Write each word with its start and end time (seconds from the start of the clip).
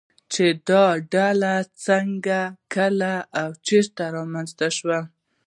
چې 0.33 0.45
دا 0.69 0.85
ډله 1.13 1.53
څنگه، 1.85 2.41
کله 2.73 3.13
او 3.41 3.49
چېرته 3.65 4.03
رامنځته 4.15 4.67
شوه 4.77 4.99